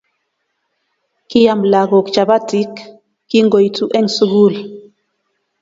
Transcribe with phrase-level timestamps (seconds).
[1.29, 2.71] Kiam lagook chapatik
[3.29, 4.53] kingoitu eng sugul